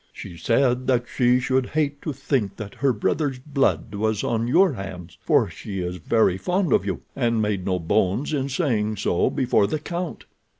She 0.11 0.35
said 0.35 0.87
that 0.87 1.05
she 1.07 1.39
should 1.39 1.67
hate 1.67 2.01
to 2.01 2.11
think 2.11 2.55
that 2.57 2.73
her 2.73 2.91
brother's 2.91 3.37
blood 3.37 3.93
was 3.93 4.23
on 4.23 4.47
your 4.47 4.73
hands, 4.73 5.19
for 5.21 5.47
she 5.47 5.79
is 5.81 5.97
very 5.97 6.39
fond 6.39 6.73
of 6.73 6.83
you, 6.87 7.01
and 7.15 7.39
made 7.39 7.67
no 7.67 7.77
bones 7.77 8.33
in 8.33 8.49
saying 8.49 8.97
so 8.97 9.29
before 9.29 9.67
the 9.67 9.77
count. 9.77 10.25